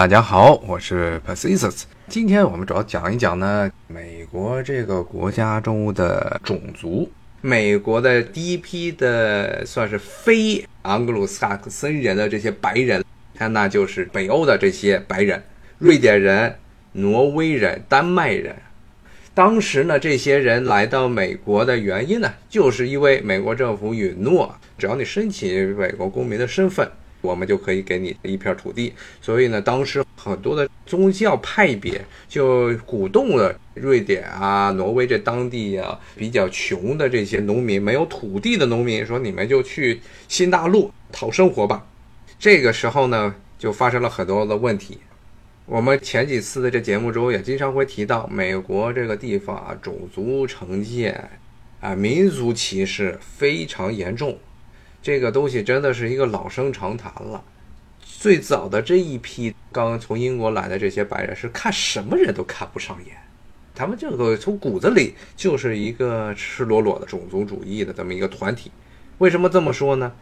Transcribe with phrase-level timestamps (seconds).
[0.00, 1.82] 大家好，我是 Pacisus。
[2.08, 7.06] 今天我们主要讲一讲呢，美国这个国家中的种族。
[7.42, 15.42] 美国的第一批的算是非盎格鲁撒克森人的这些白人，他那就是北欧的这些白人，
[15.76, 16.56] 瑞典人、
[16.92, 18.56] 挪威人、丹麦人。
[19.34, 26.90] 当时呢，这些人来到美国的原因呢，就是因为美国政府允诺，只要你申请美国公民的身份。
[27.20, 41.86] 我们就可以给你一片土地，所以呢，当时很多的宗教派别就鼓动了瑞典啊、挪威这当地啊比较穷的这些农民，没有土地的农民，说你们就去新大陆讨生活吧。
[42.38, 44.98] 这个时候呢，就发生了很多的问题。
[45.66, 51.30] 我们前几次的这节目中也经常会提到，美国这个地方啊，种族成见
[51.80, 54.36] 啊、民族歧视非常严重。
[55.02, 57.42] 这个东西真的是一个老生常谈了。
[58.02, 63.16] 最早的这一批刚从英国来的这些白人，是看什么人都看不上眼，
[63.74, 68.70] 他们这个从骨子里就是一个赤裸裸的种族主义的这么一个团体。
[69.18, 70.12] 为什么这么说呢？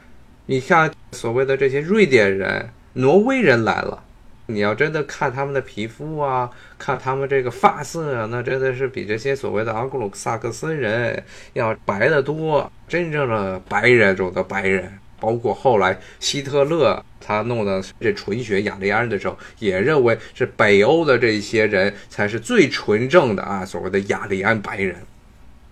[0.46, 4.04] 你像所谓的这些瑞典人、挪威人来了。
[4.50, 12.70] 你要真的 看他们的皮肤啊，看他们这个发色啊，那真的是比这些所谓的盎格鲁撒克森人要白得多。
[12.88, 14.90] 真正的白人中的白人，
[15.20, 24.96] 包括后来希特勒他弄的这纯血雅利安的时候，也认为是北欧的这些人才是最纯正的啊，所谓的雅利安白人。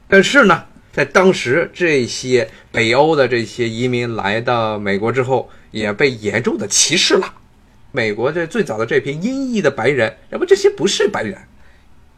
[0.06, 7.32] 但是呢，在当时这些北欧的这些移民来到美国之后，也被严重的歧视了。
[7.96, 11.34] 美国这最早的这批英裔的白人，认为这些不是白人，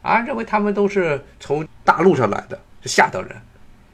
[0.02, 3.30] 啊，认为他们都是从大陆上来的，是下等人。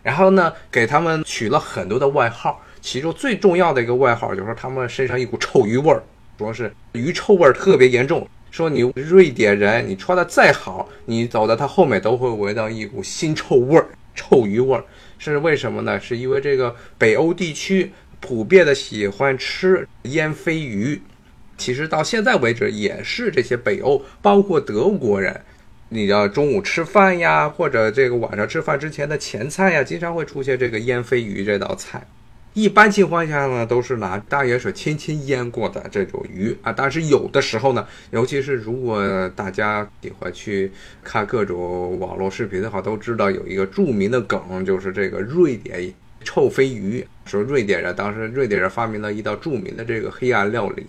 [0.02, 6.02] 然后呢，给他们取了很多的外号，其中最重要的一个外号就是他们身上一股臭鱼味儿，
[6.38, 8.26] 说是鱼臭味儿特别严重。
[8.50, 14.82] 说你瑞典人，你穿的再好，你走到他后面都会闻到一股腥臭味儿，臭鱼味儿。
[15.18, 16.00] 是为什么呢？
[16.00, 20.98] 是因为这个北欧地区普遍的喜欢吃腌飞鱼。
[21.56, 25.40] 其实到现在为止，也是这些北欧，包括德国人，
[25.88, 32.06] 你要中午吃饭呀，或者这个晚上吃饭之前的前菜呀，经常会出现这个腌飞鱼这道菜。
[32.54, 36.72] 一般情况下呢，都是拿大盐水轻轻腌过的这种鱼啊。
[36.72, 40.70] 但是有的时候呢，尤其是如果大家喜欢去
[41.02, 47.04] 看各种网络视频的话，都知道有一个著名的梗，就是这个瑞典臭飞鱼。
[47.26, 50.86] 说瑞典人当时瑞典人发明了一道著名的这个黑暗料理。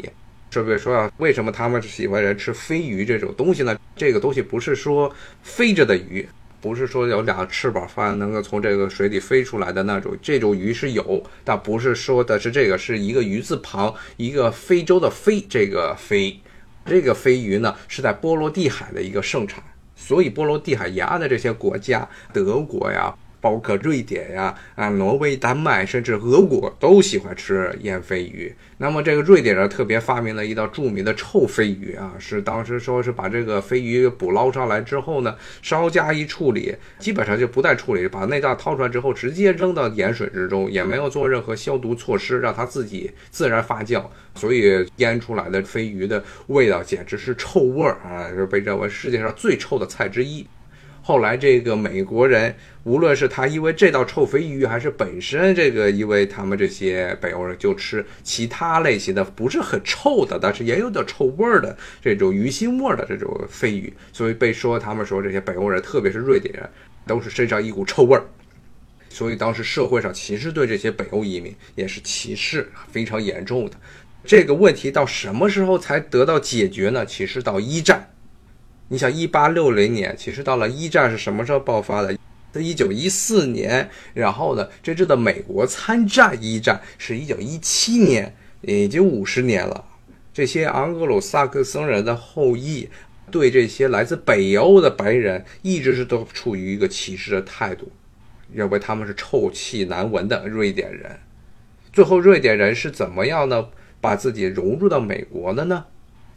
[0.52, 1.12] 是不是说啊？
[1.18, 3.78] 为什么他们喜欢人吃飞鱼这种东西呢？
[3.96, 5.14] 这个东西不是说
[5.44, 6.26] 飞着的鱼，
[6.62, 10.18] 不是说有俩翅膀翻能够从这个水里飞出来的那种。
[10.22, 16.40] 这种鱼是有，但不是说的是这个，是一个鱼字旁，一个非洲的非，这个飞，
[16.86, 19.62] 这个飞鱼呢是在波罗的海的一个盛产，
[19.96, 23.14] 所以波罗的海沿岸的这些国家，德国呀。
[23.46, 28.52] 包括瑞典呀、啊挪威、丹麦，甚至俄国都喜欢吃腌飞鱼。
[28.80, 44.04] 那么这个瑞典人特别发明了一道著名的臭飞鱼啊，是当时说是把这个飞鱼捕捞上来之后呢，稍加一处理，基本上就不再处理，把内脏掏出来之后直接扔到盐水之中，也没有做任何消毒措施，让它自己自然发酵，
[44.34, 50.48] 所以腌出来的飞鱼的味道简直是臭味儿啊，是被认为世界上最臭的菜之一。
[51.08, 66.68] 后来，这个美国人，无论是他因为这道臭鲱鱼，还是本身这个因为他们这些北欧人就吃其他类型的不是很臭的，但是也有点臭味儿的这种鱼腥味儿的这种鲱鱼，所以被说他们说这些北欧人，特别是瑞典人，
[67.06, 68.24] 都是身上一股臭味儿。
[69.08, 73.78] 所以当时社会上其实对这些北欧移民也是歧视非常严重的。
[74.26, 77.06] 这个问题到什么时候才得到解决呢？
[77.06, 78.10] 其实到一战。
[78.90, 82.16] 你想，一八六零年，其实到了一战是什么时候爆发的？
[82.52, 89.84] 在一九一四年，然后呢，真正的美国参战一战是一九一七年，已经五十年了。
[90.32, 92.88] 这些盎格鲁撒克森人的后裔
[93.32, 97.92] 对这些来自北欧的白人一直是都处于一个歧视的态度，
[98.54, 101.20] 认为他们是臭气难闻的瑞典人。
[101.92, 103.68] 最后，瑞典人是怎么样呢？
[104.00, 105.86] 把自己融入到美国的呢？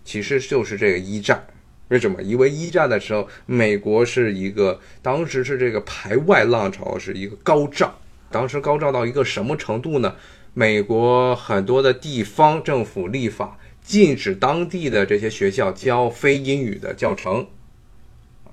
[0.03, 1.47] 其实就是这个一战。
[1.89, 2.23] 为什么？
[2.23, 7.95] 因为一战的时候，美国是一个当时是这个排外浪潮是一个高涨，
[8.31, 10.15] 当时高涨到一个什么程度呢？
[10.55, 17.47] 美国很多的地方政府立法禁止当地的这些学校教非英语的教程。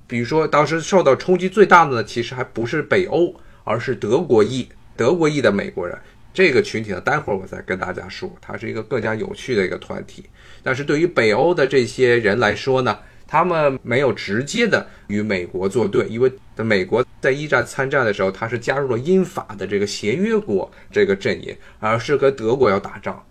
[0.08, 3.34] 比如说，当时受到冲击最大的呢，其实还不是北欧，
[3.64, 5.98] 而是德国裔，德国裔的美国人。
[6.32, 10.24] 这个群体呢，待会儿我再跟大家说，它是一个更加有趣的一个团体。
[10.62, 23.24] 但是对于北欧的这些人来说呢，他们没有直接的与美国作对，因为美国在一战参战的时候，他是加入了英法的这个协约国这个阵营，而是跟德国要打仗。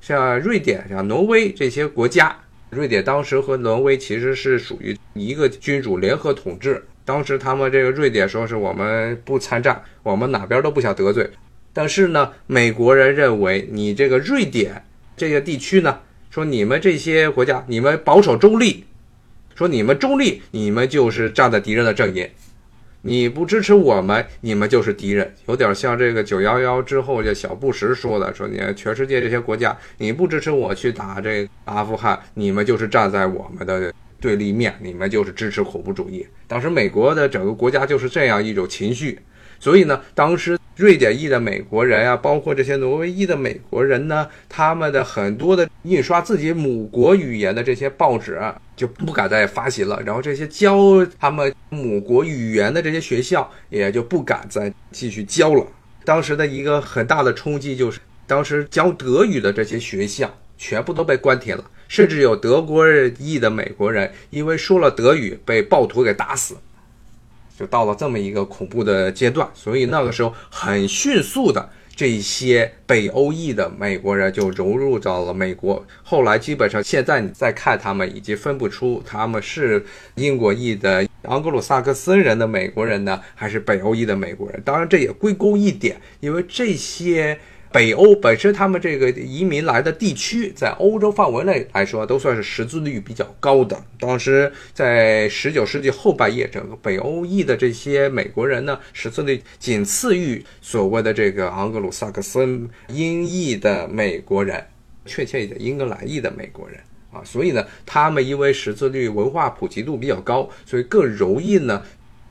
[0.00, 2.36] 像瑞典、像挪威这些国家，
[2.70, 6.84] 瑞典当时和挪威其实是属于一个君主联合统治。
[7.04, 11.30] 当时他们这个瑞典说是我们不参战，我们哪边都不想得罪。
[11.72, 14.84] 但是呢，美国人认为你这个瑞典
[15.16, 16.00] 这个地区呢，
[16.30, 18.84] 说你们这些国家，你们保守中立，
[19.56, 22.28] 说你们中立，你们就是站在敌人的阵营，
[23.00, 36.26] 你不支持我们，你们就是敌人，有点像这个九幺幺之后这小布什说的，说你全世界这些国家，你不支持我去打这阿富汗，你们就是站在我们的对立面，你们就是支持恐怖主义。
[36.46, 39.18] 当时美国的整个国家就是这样一种情绪。
[39.58, 48.38] 所以呢，当时瑞典裔的美国人啊，包括这些挪威裔的美国人呢，他们的很多的印刷自己母国语言的这些报纸
[48.76, 50.76] 就不敢再发行了，然后这些教
[51.18, 55.66] 他们母国语言的这些学校也就不敢再继续教了。
[56.04, 62.86] 当时的一个很大的冲击就是，当时教德语的这些学校全部都被关停了，甚至有德国
[63.18, 66.54] 裔的美国人因为说了德语被暴徒给打死。
[67.58, 75.84] 就到了这么一个恐怖的阶段，所以那个时候很迅速的，这一些北欧裔的美国人就融入到了美国。
[76.02, 79.84] 后来基本上现在你再看他们，已经分不出他们是
[80.16, 84.60] 英国裔的盎格鲁撒克森人的美国人呢，还是北欧裔的美国人。
[84.64, 87.38] 当然这也归功一点，因为这些。
[87.76, 93.78] 北欧本身，他们这个移民来的地区，在欧洲范围内来说，都算是识字率比较高的。
[94.00, 104.64] 当时在十九世纪后半叶，整个北欧裔的这些美国人呢，识字率仅次于所谓的这个盎格鲁撒克森英裔的美国人，
[105.04, 106.80] 确切一点，英格兰裔的美国人
[107.12, 107.20] 啊。
[107.22, 111.82] 所以呢，他们因为识字率、文化普及度比较高，所以更容易呢。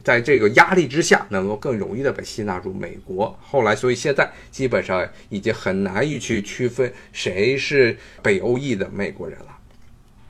[0.05, 3.35] 在这个压力之下，能够更容易的被吸纳入美国。
[3.41, 9.47] 后来，所以现在基本上已经很难以去区分谁是北欧裔的美国人了。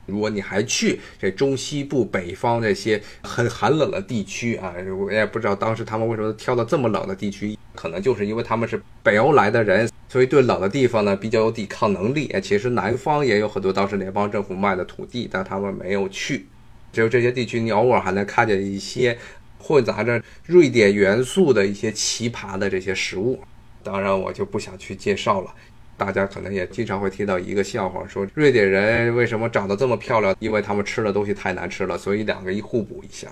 [0.06, 12.34] 如果你还去这中西部北方这些很寒冷的地区啊，我也不知道当时他们为什么挑到这么冷的地区，可能就是因为他们是北欧来的人，所以对冷的地方呢比较有抵抗能力。
[12.42, 16.46] 其实南方也有很多当时联邦政府卖的土地，但他们没有去。
[16.92, 19.18] 只有这些地区，你偶尔还能看见一些。
[19.66, 23.42] 混杂着瑞典元素的一些奇葩的这些食物，
[23.82, 25.52] 当然我就不想去介绍了。
[25.96, 30.32] 大家可能也经常会听到一个笑话，说瑞典人为什么长得这么漂亮？
[30.38, 33.26] 因为他们吃的东西太难吃了，所以两个一互补一下。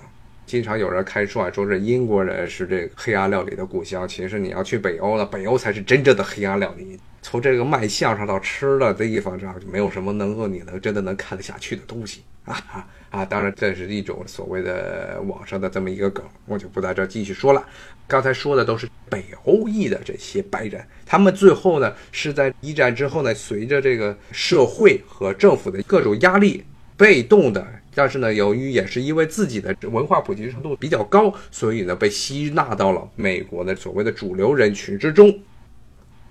[0.45, 6.99] 经常有人开涮说是英国人是这个黑暗料理的故乡，其实你要去北欧了，北欧才是真正的黑暗料理。
[7.21, 12.87] 从这个卖相上到吃的这地方上，就没有什么能够你能真的能看得下去的东西啊。
[13.15, 17.65] 啊，当然这是一种所谓的网上的这么一个梗，我就不在这继续说了。
[18.05, 26.65] 刚才说的都是北欧裔的这些白人，他们最后呢是在一战之后呢，随着这个社会和政府的各种压力，
[26.97, 27.65] 被动的，
[27.95, 35.33] 但是呢，由于也是因为自己的文化普及程度比较高，所以呢被吸纳到了美国的所谓的主流人群之中。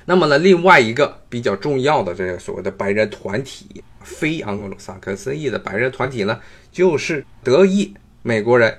[0.05, 6.39] 那么呢，另外一个比较重要的这个所谓的白人团体，非盎格鲁撒克森裔的白人团体呢，
[6.71, 8.79] 就是德裔美国人。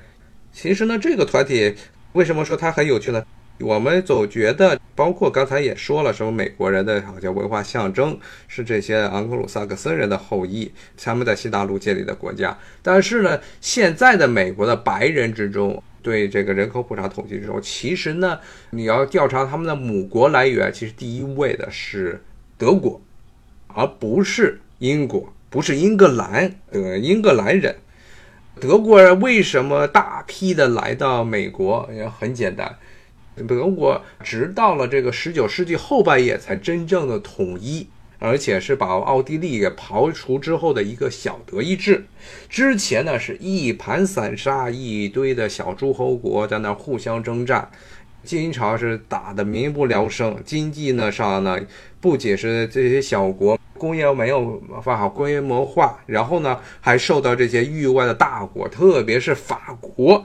[0.53, 1.75] 其实呢，这个团体
[2.13, 3.25] 为什么说它很有趣呢？
[3.59, 12.57] 我们总觉得，包括刚才也说了，什么美国人的好像文化象征是这些盎格鲁撒克森人的后裔，他们在新大陆建立的国家。
[12.81, 18.37] 但是呢，现在的美国的白人之中，对这个人口普查统计之中，其实呢，
[18.71, 22.21] 你要调查他们的母国来源，其实第一位的是
[22.57, 23.01] 德国，
[23.67, 27.75] 而不是英国，不是英格兰的英格兰人。
[28.59, 31.89] 德国人为什么大批的来到美国？
[31.93, 32.77] 也很简单，
[33.47, 37.87] 德国直到了这个十九世纪后半叶才真正的统一。
[38.17, 42.05] 而且是把奥地利给刨除之后的一个小德意志，
[42.49, 47.69] 之前呢是一盘散沙，一堆的小诸侯国在那互相征战，
[48.23, 50.37] 经常是打得民不聊生。
[50.45, 51.59] 经济呢上呢
[52.05, 60.23] 不仅是这些小国工业没有办法规模化，然后呢还受到这些域外的大国，特别是法国，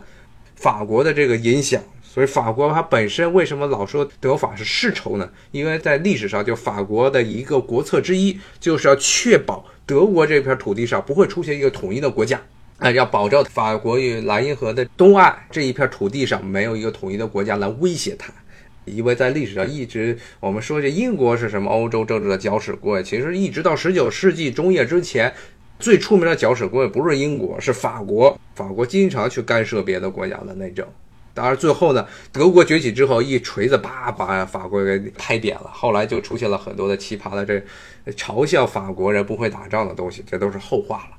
[0.56, 1.82] 法国的这个影响。
[2.02, 5.26] 所以法国它本身为什么老说德法是世仇呢？
[5.52, 12.38] 因为在历史上，就法国的一个国策之一，就是要确保德国这片土地上不会出现一个统一的国家，
[12.76, 18.30] 啊，要保证法国与莱茵河的东岸这一片土地上没有一个统一的国家来威胁它。
[18.86, 25.32] 因为在历史上一直我们说这英国是什么欧洲政治的搅屎棍，其实一直到十九世纪中叶之前，
[25.78, 28.38] 最出名的搅屎棍不是英国，是法国。
[28.54, 30.86] 法国经常去干涉别的国家的内政。
[31.32, 35.70] 当然最后呢，德国崛起之后，一锤子叭把法国给拍扁了。
[35.72, 37.62] 后来就出现了很多的奇葩的这
[38.12, 41.16] 嘲笑法国人不会打仗的东西，这都是后话了。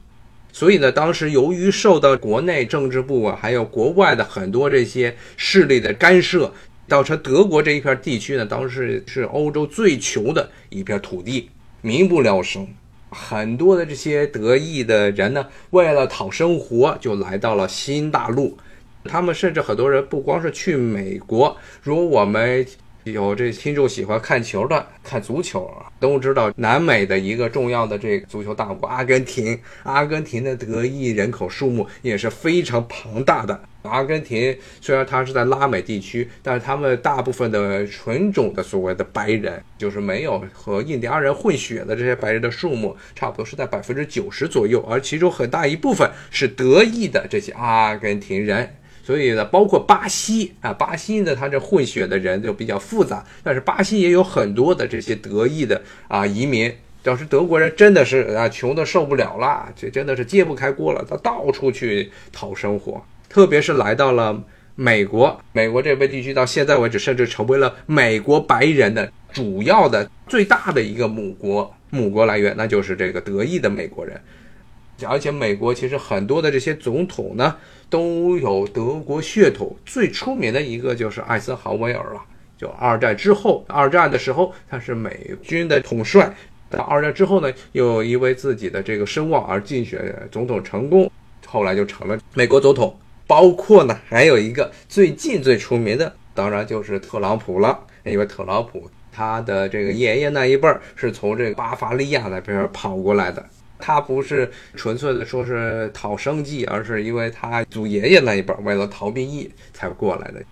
[0.52, 6.54] 所以呢，当时由于受到国内政治部啊，还有国外的很多这些势力的干涉。
[6.92, 12.68] 造成德国这一片地区呢，当时是欧洲最穷的一片土地，民不聊生。
[13.10, 18.58] 很多的这些德裔的人呢，为了讨生活，就来到了新大陆。
[19.06, 22.68] 他们甚至很多人不光是去美国，如果我们。
[23.04, 29.58] 有这听众喜欢看球的，看足球啊，都知道南美的一个重要的这个足球大国阿根廷。
[29.82, 33.60] 阿根廷的德裔人口数目也是非常庞大的。
[33.84, 48.76] 阿根廷虽然它是在拉美地区，但是他们大部分的纯种的所谓的白人，就是没有和印第安人混血的这些白人的数目，差不多是在百分之九十左右，而其中很大一部分是德裔的这些阿根廷人。
[49.04, 53.26] 所以呢，包括巴西啊，巴西呢，它这混血的人就比较复杂。
[53.44, 56.72] 但是巴西也有很多的这些德裔的啊移民。
[57.04, 63.04] 当时德国人真的是啊穷的受不了了，这真的是揭不开锅了，他到处去讨生活。
[63.32, 64.44] 特别是来到了
[64.76, 74.20] 美国，美国这边地区到现在为止，甚至成为了美国白人的主要的最大的一个母国母国来源，那就是这个德裔的美国人。
[75.08, 77.56] 而且美国其实很多的这些总统呢。
[77.92, 82.22] 都有德国血统，最出名的一个就是艾森豪威尔了。
[82.58, 86.34] 就二战之后，二战的时候他是美军的统帅，
[86.70, 91.12] 到二战之后呢，又因为自己的这个声望而竞选总统成功，
[91.46, 92.98] 后来就成了美国总统。
[93.32, 97.80] 包括呢，还有一个最近最出名的，当然就是特朗普了。
[98.04, 103.42] 因为特朗普他的这个爷爷那一辈儿是从这个巴伐利亚那边跑过来的。
[103.80, 110.44] 他不是纯粹的说是讨生计，而是因为他祖爷爷那一辈儿为了逃兵役才过来的。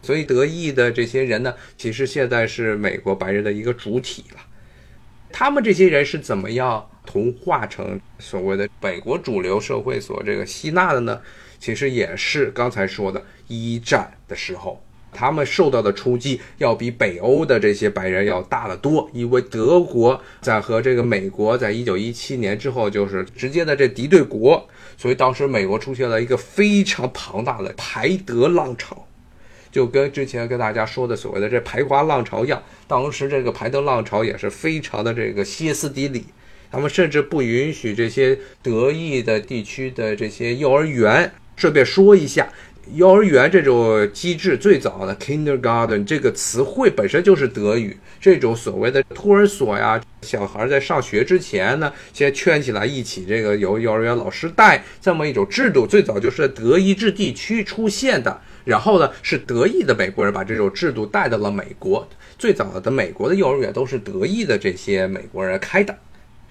[0.00, 4.38] 所以德裔的这些人呢，其实现在是美国白人的一个主体了。
[5.32, 11.20] 他们这些人是怎么样同化成所谓的美国主流社会所这个吸纳的呢？
[11.62, 14.82] 其实也是刚才说的一战的时候。
[15.14, 24.66] 他们受到的冲击要比北欧的这些白人要大得多，因为德国在和这个美国在一九一七年之后就是直接的这敌对国，
[24.96, 29.06] 所以当时美国出现了一个非常庞大的排德浪潮，
[29.70, 36.24] 就跟之前跟大家说的所谓的这排华浪潮一样，当时这个排德浪潮也是非常的这个歇斯底里，
[36.70, 41.30] 他们甚至不允许这些德裔的地区的这些幼儿园。
[41.56, 42.48] 顺便说一下。
[42.94, 47.96] 幼儿园这种机制最早的 kindergarten 这个词汇本身就是德语。
[48.20, 58.40] 这种所谓的托儿所呀，小孩在上学之前呢，先圈起来一起，这个由幼儿园老师带这么一种制度，最早就是德意志地区出现的。
[58.64, 62.06] 然后呢，是德裔的美国人把这种制度带到了美国。
[62.36, 65.96] 最早的美国的幼儿园都是德裔的这些美国人开的。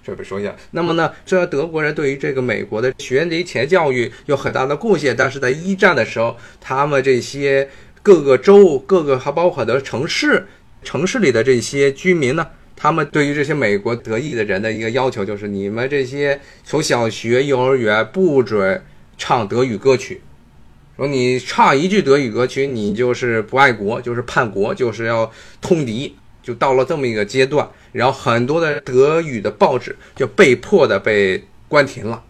[0.04, 7.68] 这边说一下，那么呢，虽然德国人对于这个美国的学龄前教育有很大的贡献，但是在一战的时候，他们这些
[8.02, 10.44] 各个州、各个还包括很多城市、
[10.82, 12.44] 城市里的这些居民呢，
[12.74, 18.82] 他们对于这些美国德裔的人的一个要求就是：你们这些从小学、幼儿园不准
[19.16, 20.20] 唱德语歌曲，
[20.96, 25.30] 说你唱一句德语歌曲，你就是不爱国，就是叛国，就是要
[25.60, 26.16] 通敌。
[26.42, 32.22] 就到了这么一个阶段，然后很多的德语的报纸就被迫的被关停了。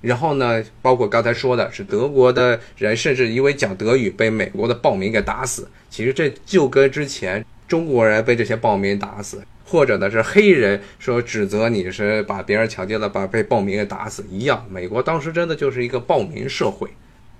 [0.00, 5.68] 然后呢，包括刚才说的是德国的人，甚至因为讲德语被美国的暴民给打死。
[5.90, 14.64] 其实这就跟之前中国人被这些暴民打死，或者呢是黑人说指责你是把别人强奸了，把被暴民给打死一样。
[14.70, 16.88] 美国当时真的就是一个暴民社会。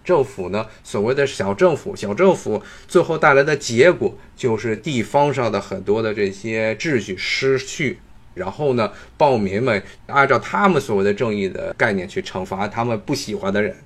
[0.09, 7.99] 政府呢，所谓的小政府，小政府最后带来的结果就是地方上的很多的这些秩序失去，
[8.33, 13.77] 然后呢，暴民们按照他们所谓的正义的概念去惩罚他们不喜欢的人，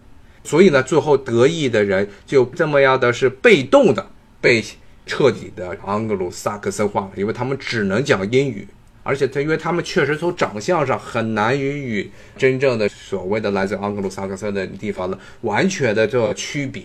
[0.45, 4.07] 所以呢，最后得意的人就这么样的是被动的
[4.41, 4.62] 被
[5.05, 8.69] 彻底的盎格鲁撒克森化了，因为他们只能讲英语。
[9.04, 16.85] 而且，他因为他们确实从长相上很难与与真正的所谓的来自盎格鲁撒克森的地方呢完全的做区别。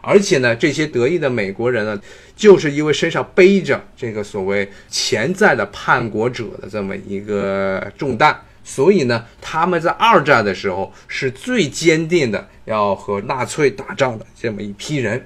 [0.00, 2.00] 而且呢，这些得意的美国人呢，
[2.36, 15.24] 就是因为身上背着这个所谓潜在的叛国者的这么一个重担，所以呢，他们在二战的时候是最坚定的要和纳粹打仗的这么一批人。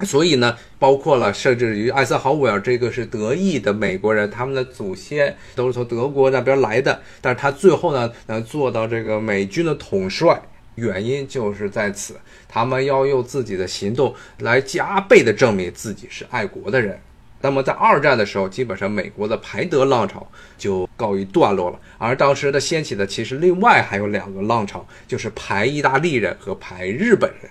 [0.00, 10.42] 所以呢，包括了甚至于艾森豪威尔这个是德裔的美国人，他们的祖先都是从德国那边来的，但是他最后呢能做到这个美军的统帅，
[10.74, 12.16] 原因就是在此，
[12.48, 16.98] 他们要用自己的行动来加倍的证明自己是爱国的人。
[17.40, 20.26] 那么在二战的时候，基本上美国的排德浪潮
[20.58, 27.48] 就告一段落了，而当时的掀起的其实另外还有两个浪潮，就是排意大利人和排日本人。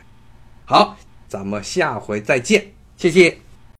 [0.65, 0.97] 好。
[1.33, 2.63] 咱们下回再见，
[2.95, 3.42] 谢谢。